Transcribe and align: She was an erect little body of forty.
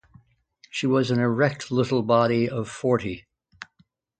She 0.71 0.87
was 0.87 1.11
an 1.11 1.19
erect 1.19 1.69
little 1.71 2.01
body 2.01 2.49
of 2.49 2.67
forty. 2.67 3.27